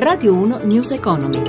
[0.00, 1.42] Radio 1 News Economy.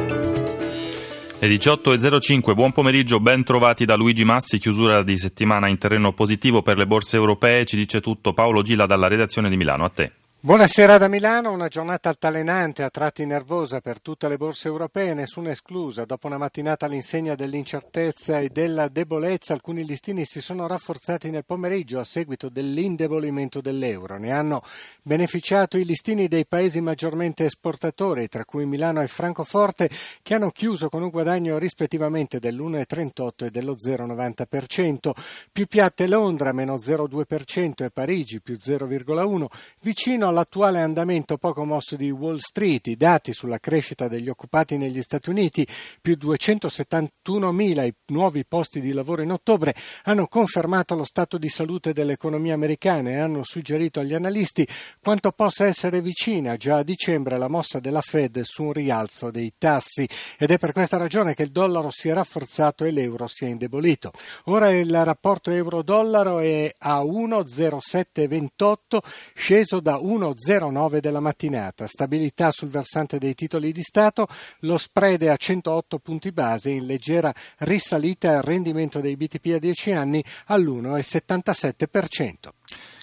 [1.37, 6.63] Le 18.05, buon pomeriggio, ben trovati da Luigi Massi, chiusura di settimana in terreno positivo
[6.63, 10.13] per le borse europee, ci dice tutto Paolo Gila dalla redazione di Milano, a te.
[10.41, 15.51] Buonasera da Milano, una giornata altalenante, a tratti nervosa per tutte le borse europee, nessuna
[15.51, 16.05] esclusa.
[16.05, 21.99] Dopo una mattinata all'insegna dell'incertezza e della debolezza, alcuni listini si sono rafforzati nel pomeriggio
[21.99, 24.17] a seguito dell'indebolimento dell'euro.
[24.17, 24.61] Ne hanno
[25.01, 29.89] beneficiato i listini dei paesi maggiormente esportatori, tra cui Milano e Francoforte,
[30.21, 35.11] che hanno chiuso con un guadagno rispettivamente dell'1,38 e dello 0,90%.
[35.51, 39.47] Più piatte Londra, meno 0,2% e Parigi, più 0,1%.
[39.81, 45.01] Vicino all'attuale andamento poco mosso di Wall Street, i dati sulla crescita degli occupati negli
[45.01, 45.67] Stati Uniti,
[46.01, 51.91] più 271.000 i nuovi posti di lavoro in ottobre, hanno confermato lo stato di salute
[51.93, 54.67] dell'economia americana e hanno suggerito agli analisti
[55.01, 59.53] quanto possa essere vicina già a dicembre la mossa della Fed su un rialzo dei
[59.57, 60.07] tassi
[60.37, 63.47] ed è per questa ragione che il dollaro si è rafforzato e l'euro si è
[63.47, 64.11] indebolito.
[64.45, 68.97] Ora il rapporto euro-dollaro è a 1,0728
[69.33, 71.87] sceso da 1 1,09 della mattinata.
[71.87, 74.27] Stabilità sul versante dei titoli di Stato,
[74.59, 79.59] lo spread è a 108 punti base in leggera risalita al rendimento dei BTP a
[79.59, 82.58] 10 anni all'1,77%.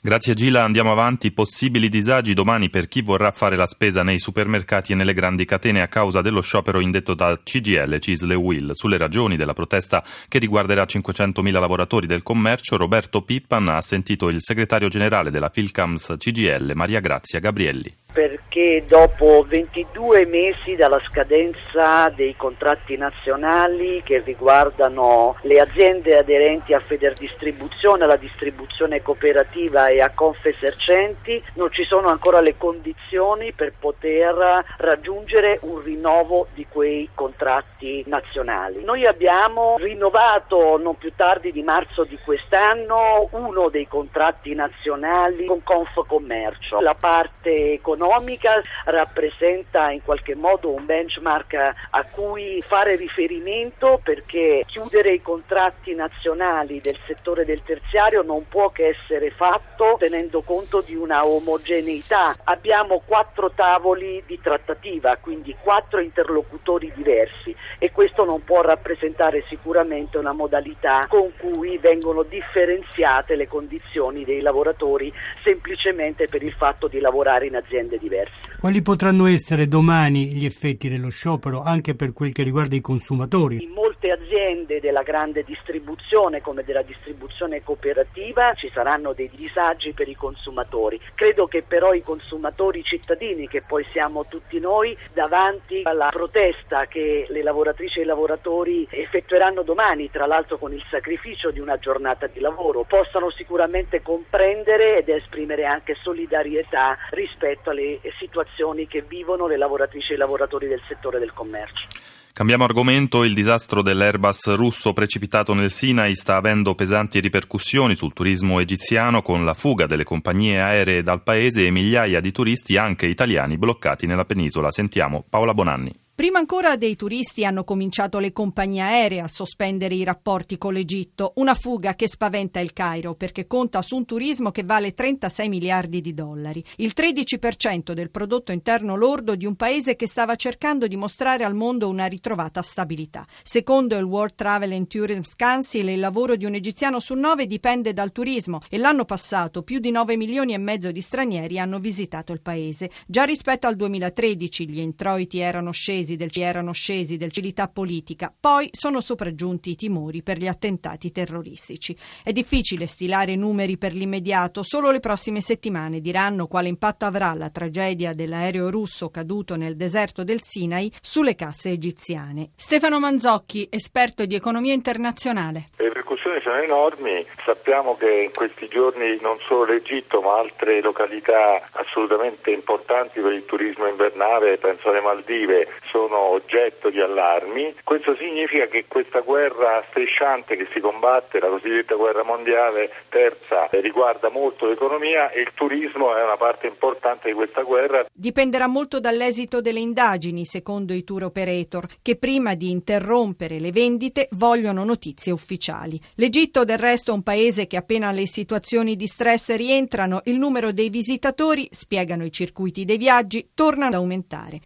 [0.06, 1.32] Grazie Gila, andiamo avanti.
[1.32, 5.82] Possibili disagi domani per chi vorrà fare la spesa nei supermercati e nelle grandi catene
[5.82, 8.70] a causa dello sciopero indetto da CGL, Cisle Will.
[8.70, 14.40] Sulle ragioni della protesta che riguarderà 500.000 lavoratori del commercio, Roberto Pippan ha sentito il
[14.40, 22.34] segretario generale della Filcams CGL, Maria Grazia Gabrielli perché dopo 22 mesi dalla scadenza dei
[22.34, 31.42] contratti nazionali che riguardano le aziende aderenti a Federdistribuzione, alla distribuzione cooperativa e a Confesercenti,
[31.54, 38.84] non ci sono ancora le condizioni per poter raggiungere un rinnovo di quei contratti nazionali.
[38.84, 45.62] Noi abbiamo rinnovato non più tardi di marzo di quest'anno uno dei contratti nazionali con
[45.62, 46.80] Confcommercio.
[46.80, 51.54] La parte economica rappresenta in qualche modo un benchmark
[51.90, 58.70] a cui fare riferimento perché chiudere i contratti nazionali del settore del terziario non può
[58.70, 62.34] che essere fatto tenendo conto di una omogeneità.
[62.44, 70.18] Abbiamo quattro tavoli di trattativa, quindi quattro interlocutori diversi e questo non può rappresentare sicuramente
[70.18, 75.12] una modalità con cui vengono differenziate le condizioni dei lavoratori
[75.44, 78.34] semplicemente per il fatto di lavorare in aziende aziende diverse.
[78.58, 83.58] Quali potranno essere domani gli effetti dello sciopero anche per quel che riguarda i consumatori?
[84.06, 90.14] Molte aziende della grande distribuzione come della distribuzione cooperativa ci saranno dei disagi per i
[90.14, 91.00] consumatori.
[91.14, 97.26] Credo che però i consumatori cittadini, che poi siamo tutti noi, davanti alla protesta che
[97.28, 102.28] le lavoratrici e i lavoratori effettueranno domani, tra l'altro con il sacrificio di una giornata
[102.28, 109.56] di lavoro, possano sicuramente comprendere ed esprimere anche solidarietà rispetto alle situazioni che vivono le
[109.56, 112.05] lavoratrici e i lavoratori del settore del commercio.
[112.36, 118.60] Cambiamo argomento, il disastro dell'Airbus russo precipitato nel Sinai sta avendo pesanti ripercussioni sul turismo
[118.60, 123.56] egiziano con la fuga delle compagnie aeree dal paese e migliaia di turisti anche italiani
[123.56, 124.70] bloccati nella penisola.
[124.70, 126.05] Sentiamo Paola Bonanni.
[126.16, 131.34] Prima ancora dei turisti hanno cominciato le compagnie aeree a sospendere i rapporti con l'Egitto,
[131.36, 136.00] una fuga che spaventa il Cairo perché conta su un turismo che vale 36 miliardi
[136.00, 140.96] di dollari, il 13% del prodotto interno lordo di un paese che stava cercando di
[140.96, 143.26] mostrare al mondo una ritrovata stabilità.
[143.42, 147.92] Secondo il World Travel and Tourism Council, il lavoro di un egiziano su nove dipende
[147.92, 152.32] dal turismo e l'anno passato più di 9 milioni e mezzo di stranieri hanno visitato
[152.32, 152.90] il paese.
[153.06, 158.32] Già rispetto al 2013 gli introiti erano scesi scesi del, erano scesi del civiltà politica,
[158.38, 161.96] poi sono sopraggiunti i timori per gli attentati terroristici.
[162.22, 167.50] È difficile stilare numeri per l'immediato, solo le prossime settimane diranno quale impatto avrà la
[167.50, 172.50] tragedia dell'aereo russo caduto nel deserto del Sinai sulle casse egiziane.
[172.54, 175.70] Stefano Manzocchi, esperto di economia internazionale.
[175.76, 175.95] Le
[176.26, 182.50] ripercussioni sono enormi, sappiamo che in questi giorni non solo l'Egitto ma altre località assolutamente
[182.50, 187.74] importanti per il turismo invernale, penso alle Maldive, sono oggetto di allarmi.
[187.84, 194.28] Questo significa che questa guerra strisciante che si combatte, la cosiddetta guerra mondiale terza, riguarda
[194.28, 198.04] molto l'economia e il turismo è una parte importante di questa guerra.
[198.12, 204.28] Dipenderà molto dall'esito delle indagini, secondo i tour operator, che prima di interrompere le vendite
[204.32, 206.00] vogliono notizie ufficiali.
[206.18, 210.72] L'Egitto del resto è un paese che appena le situazioni di stress rientrano, il numero
[210.72, 214.60] dei visitatori, spiegano i circuiti dei viaggi, torna ad aumentare.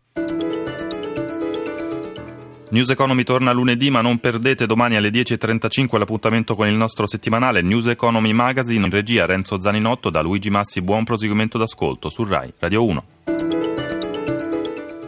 [2.70, 7.62] News Economy torna lunedì, ma non perdete domani alle 10.35 l'appuntamento con il nostro settimanale
[7.62, 10.80] News Economy Magazine in regia Renzo Zaninotto da Luigi Massi.
[10.82, 13.04] Buon proseguimento d'ascolto su RAI Radio 1.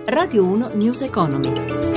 [0.07, 1.92] Radio 1 News Economy.